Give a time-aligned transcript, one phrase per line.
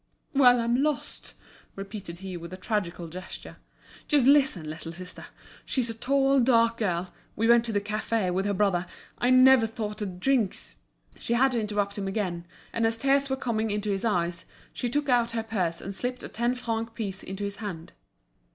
[0.33, 1.35] "Well, I'm lost,"
[1.75, 3.57] repeated he, with a tragical gesture.
[4.07, 5.25] "Just listen, little sister;
[5.63, 8.87] she's a tall, dark girl; we went to the café with her brother.
[9.19, 10.77] I never thought the drinks—"
[11.19, 14.43] She had to interrupt him again, and as tears were coming into his eyes,
[14.73, 17.93] she took out her purse and slipped a ten franc piece into his hand.